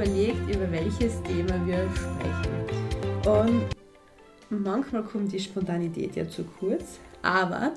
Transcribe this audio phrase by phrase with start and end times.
[0.00, 3.26] überlegt, über welches Thema wir sprechen.
[3.26, 3.68] Und
[4.48, 7.74] manchmal kommt die Spontanität ja zu kurz, aber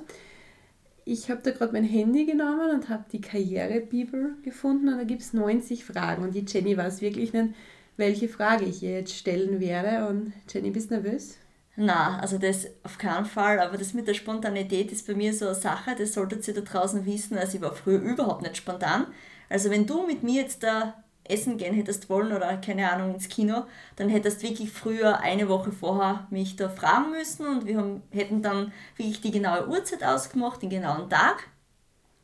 [1.04, 5.22] ich habe da gerade mein Handy genommen und habe die Karrierebibel gefunden und da gibt
[5.22, 7.56] es 90 Fragen und die Jenny weiß wirklich nicht,
[7.98, 10.08] welche Frage ich ihr jetzt stellen werde.
[10.08, 11.36] Und Jenny, bist du nervös?
[11.76, 15.48] Na, also das auf keinen Fall, aber das mit der Spontanität ist bei mir so
[15.48, 19.08] eine Sache, das solltet ihr da draußen wissen, also ich war früher überhaupt nicht spontan.
[19.50, 23.30] Also wenn du mit mir jetzt da essen gehen hättest wollen oder keine Ahnung ins
[23.30, 28.04] Kino, dann hättest wirklich früher eine Woche vorher mich da fragen müssen und wir haben,
[28.12, 31.48] hätten dann wirklich die genaue Uhrzeit ausgemacht, den genauen Tag.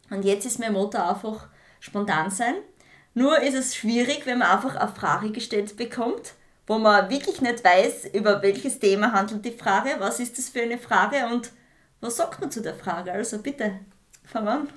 [0.09, 1.47] Und jetzt ist mein Motto einfach
[1.79, 2.55] spontan sein.
[3.13, 6.33] Nur ist es schwierig, wenn man einfach eine Frage gestellt bekommt
[6.69, 10.61] wo man wirklich nicht weiß, über welches Thema handelt die Frage, was ist das für
[10.61, 11.51] eine Frage und
[11.99, 13.11] was sagt man zu der Frage.
[13.11, 13.79] Also bitte,
[14.23, 14.69] fang an.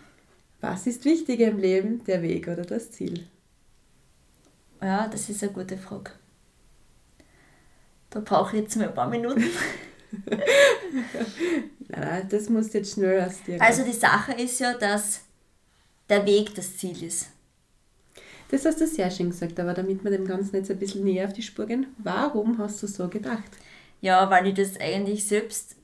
[0.62, 3.26] Was ist wichtiger im Leben, der Weg oder das Ziel?
[4.82, 6.10] Ja, das ist eine gute Frage.
[8.10, 9.44] Da brauche ich jetzt mal ein paar Minuten.
[11.88, 13.62] nein, das muss jetzt schnell aus dir.
[13.62, 15.20] Also die Sache ist ja, dass
[16.08, 17.30] der Weg das Ziel ist.
[18.50, 21.26] Das hast du sehr schön gesagt, aber damit wir dem Ganzen jetzt ein bisschen näher
[21.26, 23.50] auf die Spur gehen, warum hast du so gedacht?
[24.02, 25.76] Ja, weil ich das eigentlich selbst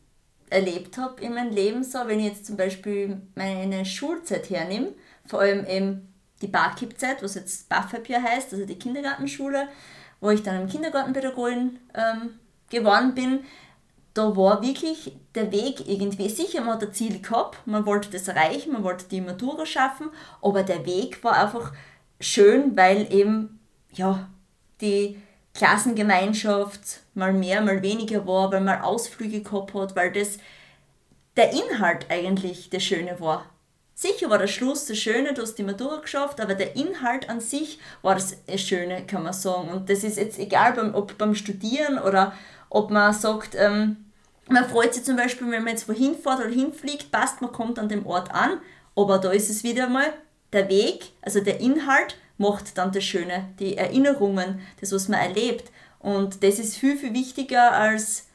[0.51, 4.93] erlebt habe in meinem Leben so, wenn ich jetzt zum Beispiel meine Schulzeit hernehme,
[5.25, 6.08] vor allem eben
[6.43, 7.69] die Barkeep-Zeit, was jetzt
[8.07, 9.69] hier heißt, also die Kindergartenschule,
[10.21, 12.39] wo ich dann im Kindergartenpädagogin ähm,
[12.71, 13.41] geworden bin,
[14.15, 18.27] da war wirklich der Weg irgendwie, sicher, man hat ein Ziel gehabt, man wollte das
[18.27, 20.11] erreichen, man wollte die Matura schaffen,
[20.43, 21.73] aber der Weg war einfach
[22.21, 23.61] schön, weil eben
[23.93, 24.29] ja,
[24.81, 25.21] die
[25.55, 30.39] Klassengemeinschaft mal mehr, mal weniger war, weil man Ausflüge gehabt hat, weil das
[31.37, 33.47] der Inhalt eigentlich der Schöne war.
[34.01, 37.41] Sicher war der Schluss das Schöne, du hast die Matura geschafft, aber der Inhalt an
[37.41, 39.71] sich war das Schöne, kann man sagen.
[39.71, 42.33] Und das ist jetzt egal, ob beim Studieren oder
[42.71, 43.97] ob man sagt, ähm,
[44.49, 47.81] man freut sich zum Beispiel, wenn man jetzt wohin fährt oder hinfliegt, passt, man kommt
[47.81, 48.61] an dem Ort an,
[48.95, 50.13] aber da ist es wieder mal
[50.53, 55.73] der Weg, also der Inhalt, macht dann das Schöne, die Erinnerungen, das, was man erlebt.
[55.99, 58.29] Und das ist viel, viel wichtiger als,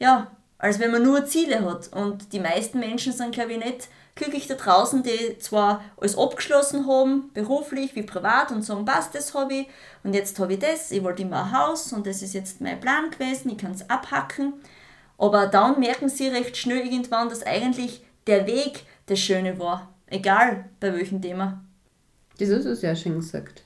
[0.00, 1.92] ja, als wenn man nur Ziele hat.
[1.92, 6.86] Und die meisten Menschen sind, glaube ich, nicht glücklich da draußen, die zwar alles abgeschlossen
[6.86, 9.66] haben, beruflich wie privat, und sagen, passt, das habe ich,
[10.02, 12.80] und jetzt habe ich das, ich wollte immer ein Haus, und das ist jetzt mein
[12.80, 14.54] Plan gewesen, ich kann es abhacken.
[15.18, 19.92] Aber dann merken sie recht schnell irgendwann, dass eigentlich der Weg das Schöne war.
[20.06, 21.62] Egal bei welchem Thema.
[22.38, 23.64] Das hast du sehr schön gesagt.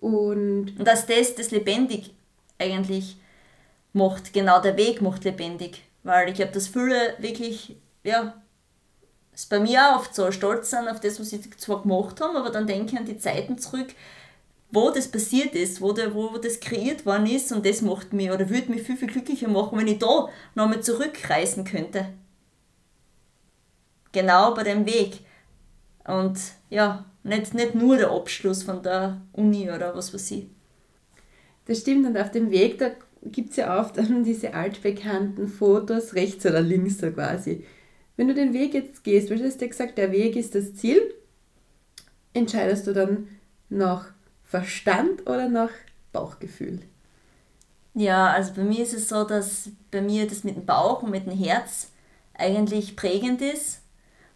[0.00, 2.14] Und, Und dass das das lebendig
[2.58, 3.16] eigentlich
[3.92, 5.82] macht, genau der Weg macht lebendig.
[6.02, 8.40] Weil ich glaube, dass viele wirklich, ja,
[9.40, 12.36] es bei mir auch oft so stolz sind auf das, was sie zwar gemacht haben,
[12.36, 13.88] aber dann denke ich an die Zeiten zurück,
[14.70, 18.30] wo das passiert ist, wo, der, wo das kreiert worden ist und das macht mich
[18.30, 22.10] oder würde mich viel, viel glücklicher machen, wenn ich da nochmal zurückreisen könnte.
[24.12, 25.20] Genau bei dem Weg.
[26.04, 30.46] Und ja, nicht, nicht nur der Abschluss von der Uni oder was weiß ich.
[31.64, 32.90] Das stimmt, und auf dem Weg, da
[33.24, 33.94] gibt es ja oft
[34.26, 37.64] diese altbekannten Fotos, rechts oder links so quasi.
[38.16, 40.74] Wenn du den Weg jetzt gehst, weil du hast ja gesagt, der Weg ist das
[40.74, 41.14] Ziel,
[42.34, 43.28] entscheidest du dann
[43.68, 44.12] nach
[44.44, 45.70] Verstand oder nach
[46.12, 46.80] Bauchgefühl?
[47.94, 51.10] Ja, also bei mir ist es so, dass bei mir das mit dem Bauch und
[51.10, 51.90] mit dem Herz
[52.34, 53.80] eigentlich prägend ist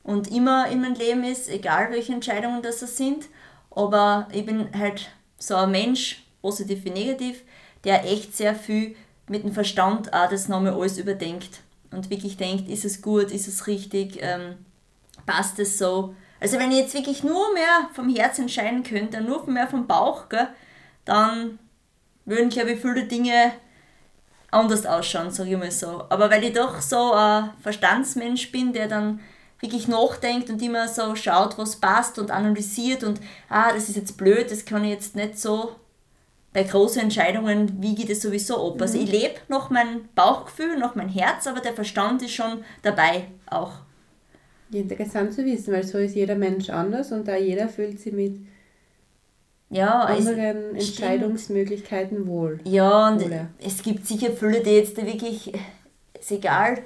[0.02, 3.26] und immer in meinem Leben ist, egal welche Entscheidungen das sind.
[3.70, 7.42] Aber ich bin halt so ein Mensch, positiv wie negativ,
[7.84, 8.96] der echt sehr viel
[9.28, 11.60] mit dem Verstand auch das nochmal alles überdenkt
[11.94, 14.56] und wirklich denkt, ist es gut, ist es richtig, ähm,
[15.26, 16.14] passt es so.
[16.40, 20.28] Also wenn ich jetzt wirklich nur mehr vom Herz entscheiden könnte, nur mehr vom Bauch,
[20.28, 20.48] gell,
[21.04, 21.58] dann
[22.24, 23.52] würden, glaube ich, viele Dinge
[24.50, 26.04] anders ausschauen, sage ich mal so.
[26.08, 29.20] Aber weil ich doch so ein Verstandsmensch bin, der dann
[29.60, 34.16] wirklich nachdenkt und immer so schaut, was passt und analysiert und ah, das ist jetzt
[34.16, 35.76] blöd, das kann ich jetzt nicht so.
[36.54, 38.80] Bei großen Entscheidungen wiege ich das sowieso ab.
[38.80, 39.04] Also mhm.
[39.04, 43.72] Ich lebe noch mein Bauchgefühl, noch mein Herz, aber der Verstand ist schon dabei auch.
[44.72, 48.38] Interessant zu wissen, weil so ist jeder Mensch anders und da jeder fühlt sich mit
[49.68, 52.28] ja, anderen es, Entscheidungsmöglichkeiten stimmt.
[52.28, 52.60] wohl.
[52.64, 53.48] Ja, und wohl.
[53.58, 55.52] es gibt sicher viele, die jetzt wirklich,
[56.18, 56.78] ist egal,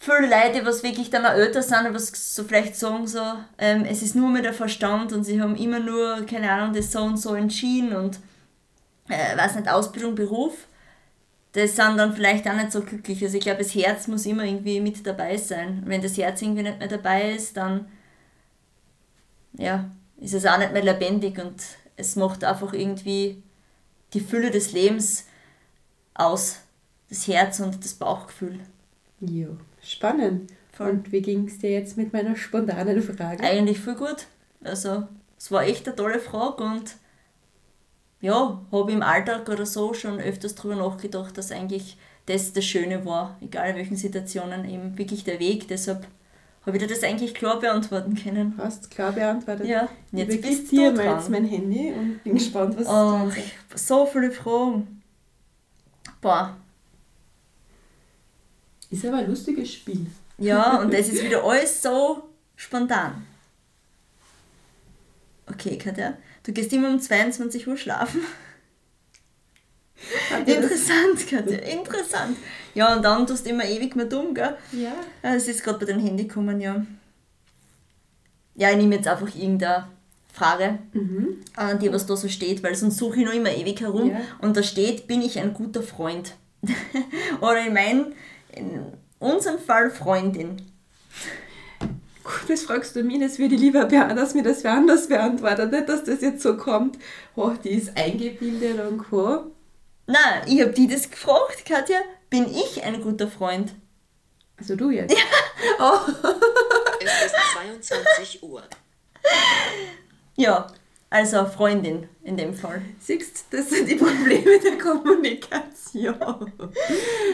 [0.00, 3.20] viele Leute, was wirklich dann auch älter sind, was so vielleicht sagen so,
[3.58, 6.90] ähm, es ist nur mehr der Verstand und sie haben immer nur, keine Ahnung, das
[6.90, 8.18] so und so entschieden und
[9.08, 10.54] äh, weiß nicht, Ausbildung, Beruf.
[11.52, 13.22] das sind dann vielleicht auch nicht so glücklich.
[13.22, 15.82] Also ich glaube, das Herz muss immer irgendwie mit dabei sein.
[15.84, 17.88] Wenn das Herz irgendwie nicht mehr dabei ist, dann
[19.54, 21.62] ja, ist es auch nicht mehr lebendig und
[21.96, 23.42] es macht einfach irgendwie
[24.14, 25.26] die Fülle des Lebens
[26.14, 26.60] aus.
[27.10, 28.60] Das Herz und das Bauchgefühl.
[29.20, 29.48] Ja,
[29.82, 30.52] spannend.
[30.72, 30.90] Voll.
[30.90, 33.42] Und wie ging es dir jetzt mit meiner spontanen Frage?
[33.42, 34.26] Eigentlich voll gut.
[34.62, 35.04] Also,
[35.38, 36.96] es war echt eine tolle Frage und
[38.20, 41.96] ja, habe im Alltag oder so schon öfters darüber nachgedacht, dass eigentlich
[42.26, 45.68] das das Schöne war, egal in welchen Situationen, eben wirklich der Weg.
[45.68, 46.06] Deshalb
[46.66, 48.54] habe ich dir das eigentlich klar beantworten können.
[48.58, 49.66] Hast klar beantwortet?
[49.66, 53.78] Ja, jetzt ich bist dir mal jetzt mein Handy und bin gespannt, was oh, du
[53.78, 55.02] So viele Fragen.
[56.20, 56.56] Boah.
[58.90, 60.06] Ist aber ein lustiges Spiel.
[60.38, 63.26] Ja, und das ist wieder alles so spontan.
[65.46, 66.14] Okay, Katja,
[66.44, 68.22] du gehst immer um 22 Uhr schlafen.
[70.46, 72.36] interessant, Katja, interessant.
[72.74, 74.56] Ja, und dann tust du immer ewig mehr dumm, gell?
[74.72, 74.94] Ja.
[75.22, 76.84] Es ist gerade bei deinem Handy gekommen, ja.
[78.54, 79.88] Ja, ich nehme jetzt einfach irgendeine
[80.32, 81.38] Frage, mhm.
[81.56, 84.10] an die was da so steht, weil sonst suche ich noch immer ewig herum.
[84.10, 84.20] Ja.
[84.40, 86.34] Und da steht, bin ich ein guter Freund?
[87.40, 88.06] Oder in meinem,
[88.54, 90.62] in unserem Fall Freundin.
[92.48, 95.72] Das fragst du mich, das würde ich lieber, dass mir das wer anders beantwortet.
[95.72, 96.98] Nicht, dass das jetzt so kommt,
[97.34, 99.50] oh, die ist eingebildet und Co.
[100.06, 101.98] Nein, ich habe die das gefragt, Katja,
[102.28, 103.74] bin ich ein guter Freund?
[104.56, 105.14] Also du jetzt?
[105.16, 105.24] Ja.
[105.78, 105.98] Oh.
[107.00, 108.62] es ist 22 Uhr.
[110.36, 110.66] Ja,
[111.10, 112.82] also Freundin in dem Fall.
[113.00, 116.52] Siehst das sind die Probleme der Kommunikation.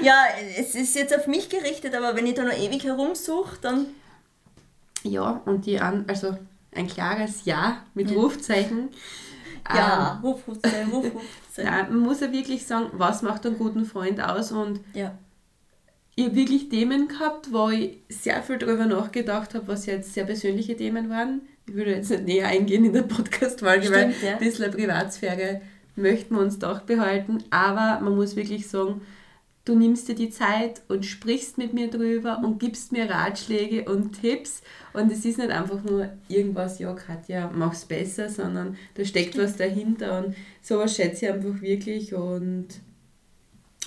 [0.02, 0.24] ja,
[0.58, 3.86] es ist jetzt auf mich gerichtet, aber wenn ich da noch ewig herumsuche, dann
[5.02, 6.36] ja, und die an, also
[6.74, 8.16] ein klares Ja mit ja.
[8.16, 8.90] Rufzeichen.
[9.68, 11.24] Ja, ähm, Ruf, Rufzeichen, Ruf, Rufzeichen.
[11.70, 15.16] Nein, man muss ja wirklich sagen, was macht einen guten Freund aus und ja.
[16.14, 20.24] ich habe wirklich Themen gehabt, wo ich sehr viel darüber nachgedacht habe, was jetzt sehr
[20.24, 21.42] persönliche Themen waren.
[21.68, 24.34] Ich würde jetzt nicht näher eingehen in der Podcast-Folge, weil ja.
[24.34, 25.60] ein bisschen Privatsphäre
[25.96, 29.00] möchten wir uns doch behalten, aber man muss wirklich sagen,
[29.66, 34.20] du nimmst dir die Zeit und sprichst mit mir drüber und gibst mir Ratschläge und
[34.20, 34.62] Tipps.
[34.92, 39.56] Und es ist nicht einfach nur irgendwas, ja, Katja, mach's besser, sondern da steckt was
[39.56, 42.14] dahinter und sowas schätze ich einfach wirklich.
[42.14, 42.68] Und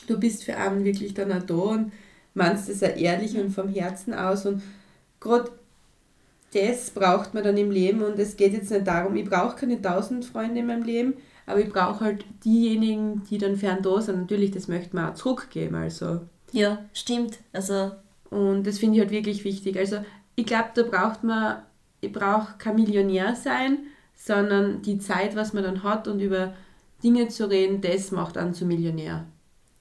[0.08, 1.94] du bist für einen wirklich dann auch da und
[2.34, 4.46] meinst es auch ehrlich und vom Herzen aus.
[4.46, 4.62] Und
[5.22, 5.50] gerade
[6.54, 9.82] das braucht man dann im Leben und es geht jetzt nicht darum, ich brauche keine
[9.82, 11.14] tausend Freunde in meinem Leben,
[11.46, 14.22] aber ich brauche halt diejenigen, die dann fern da sind.
[14.22, 15.76] Natürlich, das möchte man auch zurückgeben.
[15.76, 16.22] Also.
[16.52, 17.40] Ja, stimmt.
[17.54, 17.92] Also.
[18.30, 19.78] Und das finde ich halt wirklich wichtig.
[19.78, 19.98] Also
[20.36, 21.64] ich glaube, da braucht man,
[22.02, 23.80] ich brauche kein Millionär sein,
[24.16, 26.54] sondern die Zeit, was man dann hat und über
[27.04, 29.26] Dinge zu reden, das macht einen zu Millionär.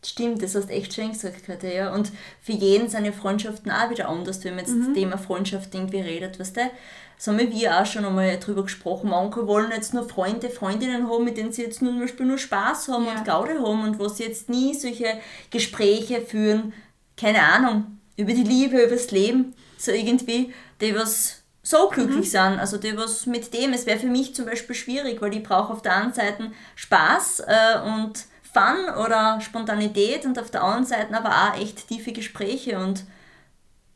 [0.05, 1.95] Stimmt, das hast echt schön gesagt, Katja, ja.
[1.95, 4.85] Und für jeden seine Freundschaften auch wieder anders, wenn man jetzt mhm.
[4.87, 6.71] das Thema Freundschaft irgendwie redet, weißt du?
[7.17, 9.11] Das haben wir auch schon einmal drüber gesprochen.
[9.11, 12.39] Manche wollen jetzt nur Freunde, Freundinnen haben, mit denen sie jetzt nur, zum Beispiel nur
[12.39, 13.17] Spaß haben ja.
[13.17, 15.19] und Gaude haben und wo sie jetzt nie solche
[15.51, 16.73] Gespräche führen,
[17.17, 22.31] keine Ahnung, über die Liebe, über das Leben, so irgendwie, die was so glücklich mhm.
[22.31, 25.43] sind, also die was mit dem, es wäre für mich zum Beispiel schwierig, weil ich
[25.43, 28.13] brauche auf der einen Seite Spaß äh, und
[28.59, 33.05] Fun oder Spontanität und auf der anderen Seite aber auch echt tiefe Gespräche und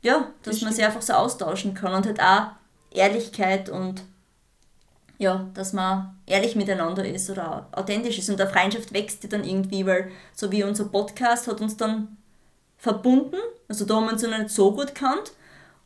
[0.02, 2.46] ja, dass das man sich einfach so austauschen kann und halt auch
[2.90, 4.02] Ehrlichkeit und
[5.18, 8.28] ja, dass man ehrlich miteinander ist oder authentisch ist.
[8.28, 12.16] Und der Freundschaft wächst ja dann irgendwie, weil so wie unser Podcast hat uns dann
[12.76, 13.36] verbunden,
[13.68, 15.32] also da haben wir uns noch nicht so gut kannt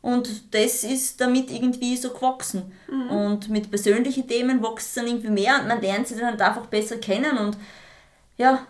[0.01, 2.71] und das ist damit irgendwie so gewachsen.
[2.89, 3.09] Mhm.
[3.09, 6.41] Und mit persönlichen Themen wächst es dann irgendwie mehr und man lernt sie dann halt
[6.41, 7.57] einfach besser kennen und
[8.37, 8.65] ja,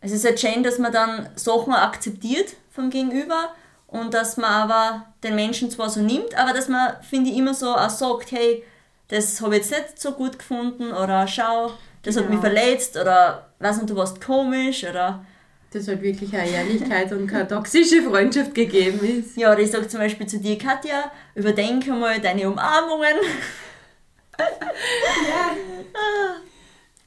[0.00, 3.54] es ist halt schön, dass man dann Sachen akzeptiert vom Gegenüber
[3.86, 7.54] und dass man aber den Menschen zwar so nimmt, aber dass man, finde ich, immer
[7.54, 8.62] so auch sagt, hey,
[9.08, 12.26] das habe ich jetzt nicht so gut gefunden oder schau, das genau.
[12.26, 12.54] hat mich genau.
[12.54, 15.24] verletzt oder weiß nicht, du warst komisch oder...
[15.72, 19.36] Dass halt wirklich eine Ehrlichkeit und keine toxische Freundschaft gegeben ist.
[19.36, 23.16] Ja, oder ich sage zum Beispiel zu dir, Katja, überdenke mal deine Umarmungen.
[24.38, 25.50] ja.
[25.92, 26.36] Ah,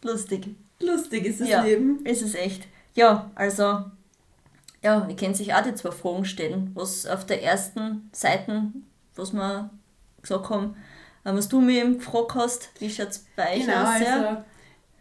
[0.04, 0.50] lustig.
[0.82, 2.06] Lustig ist das ja, Leben.
[2.06, 2.68] Ist es echt.
[2.96, 3.84] Ja, also
[4.82, 8.72] ja, ich kann sich auch die zwei Fragen stellen, was auf der ersten Seite,
[9.16, 9.70] was wir
[10.22, 10.76] gesagt haben,
[11.26, 14.00] äh, was du mir gefragt hast, wie schaut es bei euch genau, aus?
[14.02, 14.16] Ja?
[14.16, 14.44] Also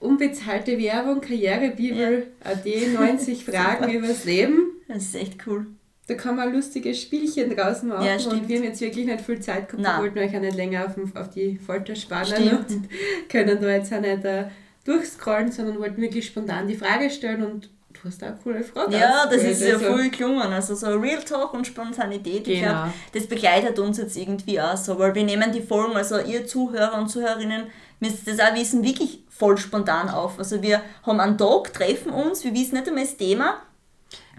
[0.01, 2.51] unbezahlte Werbung, Karrierebibel, ja.
[2.51, 4.73] AD, 90 Fragen übers Leben.
[4.89, 5.67] Das ist echt cool.
[6.07, 9.41] Da kann man lustige Spielchen draußen machen ja, und wir haben jetzt wirklich nicht viel
[9.41, 12.71] Zeit gehabt, wir wollten euch auch nicht länger auf, auf die Folter spannen stimmt.
[12.71, 12.89] und
[13.29, 14.45] können da jetzt auch nicht uh,
[14.89, 18.97] durchscrollen, sondern wollten wirklich spontan die Frage stellen und Du hast auch eine coole Frage.
[18.97, 20.53] Ja, das ist ja Also, voll gelungen.
[20.53, 22.73] Also so Real Talk und Spontanität, ich Genau.
[22.73, 26.47] glaube, das begleitet uns jetzt irgendwie auch so, weil wir nehmen die Folgen, also ihr
[26.47, 27.65] Zuhörer und Zuhörerinnen,
[27.99, 30.39] müsst das auch wissen, wirklich voll spontan auf.
[30.39, 33.57] Also wir haben einen Tag, treffen uns, wir wissen nicht einmal das Thema.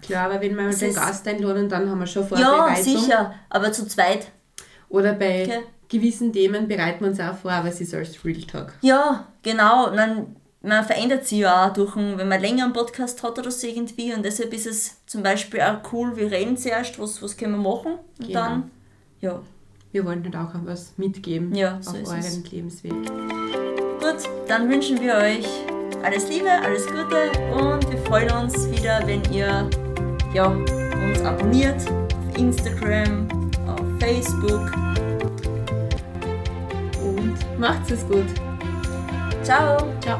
[0.01, 2.84] Klar, aber wenn wir mal ist- Gast einladen, dann haben wir schon Ja, Vorbereitung.
[2.84, 4.27] sicher, aber zu zweit.
[4.88, 5.60] Oder bei Okay.
[5.89, 8.74] gewissen Themen bereiten wir uns auch vor, aber es ist als Real Talk.
[8.82, 9.91] Ja, genau.
[9.94, 13.66] Man, man verändert sich ja auch durch, wenn man länger einen Podcast hat oder so
[13.66, 14.13] irgendwie.
[14.13, 17.70] Und deshalb ist es zum Beispiel auch cool, wir reden zuerst, was, was können wir
[17.72, 17.94] machen.
[18.20, 18.39] Und Genau.
[18.39, 18.72] dann,
[19.22, 19.42] ja,
[19.92, 22.51] Wir wollen halt auch was mitgeben Ja, so auf euren es.
[22.51, 22.92] Lebensweg.
[22.92, 25.48] Gut, dann wünschen wir euch
[26.04, 29.68] alles Liebe, alles Gute und wir freuen uns wieder, wenn ihr
[30.34, 33.28] ja, uns abonniert auf Instagram,
[33.68, 34.72] auf Facebook.
[37.01, 38.28] Und macht's es gut.
[39.44, 39.78] Ciao!
[40.01, 40.20] Ciao.